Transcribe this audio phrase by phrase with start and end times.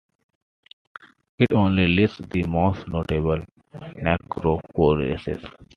[1.37, 3.43] It only lists the most notable
[3.75, 5.37] necropoleis.